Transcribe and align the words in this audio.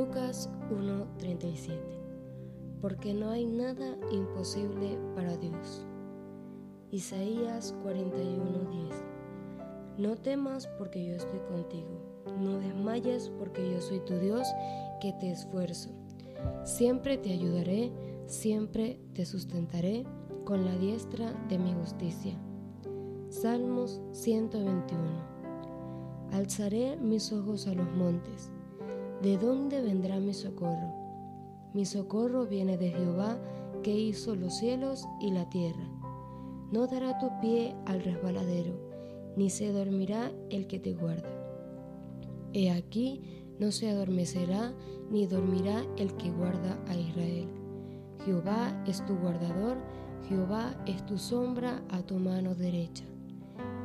Lucas 0.00 0.48
1:37 0.70 1.76
Porque 2.80 3.12
no 3.12 3.28
hay 3.28 3.44
nada 3.44 3.98
imposible 4.10 4.98
para 5.14 5.36
Dios. 5.36 5.84
Isaías 6.90 7.74
41:10 7.84 8.94
No 9.98 10.16
temas 10.16 10.66
porque 10.78 11.04
yo 11.04 11.16
estoy 11.16 11.40
contigo. 11.40 12.00
No 12.40 12.58
desmayes 12.60 13.30
porque 13.38 13.70
yo 13.70 13.82
soy 13.82 14.00
tu 14.00 14.14
Dios 14.14 14.48
que 15.02 15.12
te 15.20 15.32
esfuerzo. 15.32 15.90
Siempre 16.64 17.18
te 17.18 17.34
ayudaré, 17.34 17.92
siempre 18.24 18.98
te 19.12 19.26
sustentaré 19.26 20.06
con 20.46 20.64
la 20.64 20.78
diestra 20.78 21.34
de 21.50 21.58
mi 21.58 21.74
justicia. 21.74 22.40
Salmos 23.28 24.00
121 24.12 24.96
Alzaré 26.32 26.96
mis 26.96 27.30
ojos 27.34 27.66
a 27.66 27.74
los 27.74 27.92
montes. 27.92 28.50
¿De 29.22 29.36
dónde 29.36 29.82
vendrá 29.82 30.18
mi 30.18 30.32
socorro? 30.32 30.94
Mi 31.74 31.84
socorro 31.84 32.46
viene 32.46 32.78
de 32.78 32.88
Jehová, 32.88 33.38
que 33.82 33.94
hizo 33.94 34.34
los 34.34 34.56
cielos 34.56 35.06
y 35.20 35.30
la 35.30 35.48
tierra. 35.50 35.86
No 36.72 36.86
dará 36.86 37.18
tu 37.18 37.28
pie 37.42 37.76
al 37.84 38.02
resbaladero, 38.02 38.72
ni 39.36 39.50
se 39.50 39.72
dormirá 39.72 40.32
el 40.48 40.66
que 40.66 40.78
te 40.78 40.94
guarda. 40.94 41.28
He 42.54 42.70
aquí, 42.70 43.44
no 43.58 43.72
se 43.72 43.90
adormecerá, 43.90 44.72
ni 45.10 45.26
dormirá 45.26 45.84
el 45.98 46.14
que 46.16 46.30
guarda 46.30 46.82
a 46.88 46.96
Israel. 46.96 47.48
Jehová 48.24 48.82
es 48.86 49.04
tu 49.04 49.16
guardador, 49.16 49.76
Jehová 50.30 50.74
es 50.86 51.04
tu 51.04 51.18
sombra 51.18 51.82
a 51.90 52.02
tu 52.02 52.14
mano 52.16 52.54
derecha. 52.54 53.04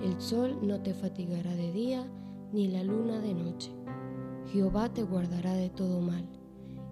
El 0.00 0.20
sol 0.20 0.58
no 0.62 0.80
te 0.80 0.94
fatigará 0.94 1.56
de 1.56 1.72
día, 1.72 2.06
ni 2.52 2.68
la 2.68 2.84
luna 2.84 3.18
de 3.18 3.34
noche. 3.34 3.72
Jehová 4.54 4.88
te 4.88 5.02
guardará 5.02 5.52
de 5.54 5.68
todo 5.68 6.00
mal. 6.00 6.24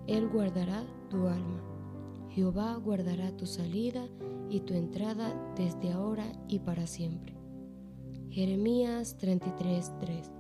Él 0.09 0.29
guardará 0.29 0.85
tu 1.09 1.29
alma. 1.29 1.63
Jehová 2.31 2.75
guardará 2.75 3.37
tu 3.37 3.47
salida 3.47 4.05
y 4.51 4.59
tu 4.63 4.75
entrada 4.75 5.33
desde 5.55 5.93
ahora 5.93 6.25
y 6.49 6.59
para 6.59 6.89
siempre. 6.89 7.37
Jeremías 8.31 9.17
33:3 9.17 10.33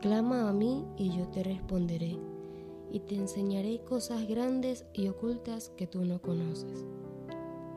Clama 0.00 0.50
a 0.50 0.52
mí 0.52 0.84
y 0.98 1.08
yo 1.08 1.26
te 1.28 1.42
responderé, 1.42 2.18
y 2.92 3.00
te 3.00 3.14
enseñaré 3.14 3.82
cosas 3.82 4.28
grandes 4.28 4.84
y 4.92 5.08
ocultas 5.08 5.70
que 5.70 5.86
tú 5.86 6.04
no 6.04 6.20
conoces. 6.20 6.84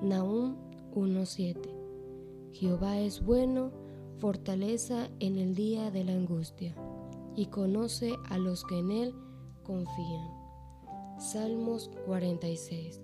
Nahum 0.02 0.58
1:7 0.94 1.70
Jehová 2.52 3.00
es 3.00 3.24
bueno, 3.24 3.72
fortaleza 4.18 5.10
en 5.22 5.38
el 5.38 5.56
día 5.56 5.92
de 5.92 6.04
la 6.04 6.12
angustia 6.12 6.76
y 7.36 7.48
conoce 7.48 8.16
a 8.30 8.38
los 8.38 8.64
que 8.64 8.80
en 8.80 8.92
Él 8.92 9.16
confían. 9.64 10.28
Salmos 11.20 11.90
46. 12.06 13.02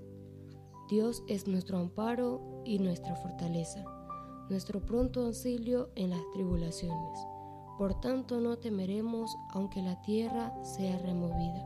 Dios 0.90 1.24
es 1.28 1.48
nuestro 1.48 1.78
amparo 1.78 2.64
y 2.66 2.80
nuestra 2.80 3.16
fortaleza, 3.16 3.84
nuestro 4.50 4.86
pronto 4.86 5.26
auxilio 5.26 5.90
en 5.96 6.10
las 6.10 6.22
tribulaciones. 6.34 7.20
Por 7.78 8.02
tanto 8.02 8.40
no 8.42 8.58
temeremos 8.58 9.36
aunque 9.52 9.82
la 9.82 10.02
tierra 10.02 10.54
sea 10.64 10.98
removida 10.98 11.64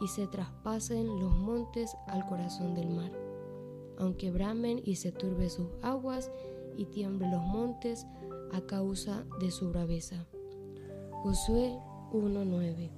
y 0.00 0.08
se 0.08 0.26
traspasen 0.26 1.06
los 1.20 1.32
montes 1.36 1.96
al 2.06 2.24
corazón 2.26 2.74
del 2.74 2.88
mar, 2.88 3.10
aunque 3.98 4.30
bramen 4.30 4.80
y 4.84 4.96
se 4.96 5.12
turbe 5.12 5.50
sus 5.50 5.68
aguas 5.82 6.30
y 6.76 6.86
tiemblen 6.86 7.30
los 7.30 7.42
montes 7.42 8.06
a 8.52 8.60
causa 8.62 9.24
de 9.40 9.50
su 9.50 9.70
braveza. 9.70 10.26
Josué 11.24 11.80
1:9 12.12 12.90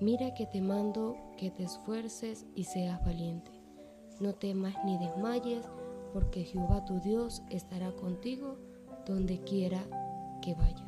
Mira 0.00 0.34
que 0.34 0.44
te 0.46 0.60
mando 0.60 1.14
que 1.36 1.52
te 1.52 1.62
esfuerces 1.62 2.44
y 2.56 2.64
seas 2.64 3.00
valiente. 3.04 3.52
No 4.18 4.34
temas 4.34 4.74
ni 4.84 4.98
desmayes, 4.98 5.64
porque 6.12 6.42
Jehová 6.42 6.84
tu 6.84 6.98
Dios 6.98 7.44
estará 7.48 7.92
contigo 7.92 8.56
donde 9.06 9.38
quiera 9.44 9.78
que 10.42 10.54
vayas. 10.54 10.87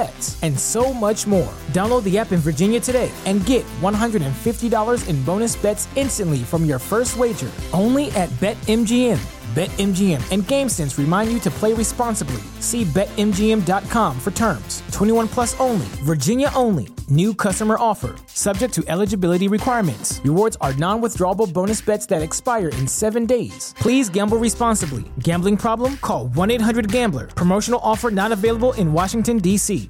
and 0.41 0.57
so 0.57 0.93
much 0.93 1.27
more. 1.27 1.53
Download 1.67 2.03
the 2.03 2.17
app 2.17 2.31
in 2.31 2.39
Virginia 2.39 2.79
today 2.79 3.11
and 3.25 3.45
get 3.45 3.65
$150 3.81 5.07
in 5.07 5.23
bonus 5.23 5.55
bets 5.55 5.87
instantly 5.95 6.39
from 6.39 6.65
your 6.65 6.79
first 6.79 7.17
wager 7.17 7.51
only 7.73 8.09
at 8.11 8.29
BetMGM. 8.41 9.19
BetMGM 9.51 10.31
and 10.31 10.43
GameSense 10.43 10.97
remind 10.97 11.29
you 11.29 11.39
to 11.39 11.51
play 11.51 11.73
responsibly. 11.73 12.41
See 12.61 12.85
BetMGM.com 12.85 14.19
for 14.21 14.31
terms. 14.31 14.81
21 14.93 15.27
plus 15.27 15.59
only, 15.59 15.85
Virginia 16.05 16.49
only. 16.55 16.87
New 17.09 17.35
customer 17.35 17.75
offer, 17.77 18.15
subject 18.27 18.73
to 18.75 18.83
eligibility 18.87 19.49
requirements. 19.49 20.21
Rewards 20.23 20.55
are 20.61 20.73
non 20.75 21.01
withdrawable 21.01 21.51
bonus 21.51 21.81
bets 21.81 22.05
that 22.05 22.21
expire 22.21 22.69
in 22.69 22.87
seven 22.87 23.25
days. 23.25 23.73
Please 23.77 24.09
gamble 24.09 24.37
responsibly. 24.37 25.03
Gambling 25.19 25.57
problem? 25.57 25.97
Call 25.97 26.27
1 26.27 26.51
800 26.51 26.89
Gambler. 26.89 27.27
Promotional 27.27 27.81
offer 27.83 28.09
not 28.09 28.31
available 28.31 28.71
in 28.73 28.93
Washington, 28.93 29.39
D.C. 29.39 29.89